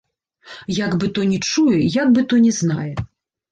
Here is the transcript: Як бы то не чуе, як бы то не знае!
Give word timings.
Як 0.85 0.91
бы 1.03 1.09
то 1.19 1.27
не 1.35 1.37
чуе, 1.51 1.79
як 2.01 2.07
бы 2.17 2.27
то 2.35 2.43
не 2.49 2.57
знае! 2.63 2.91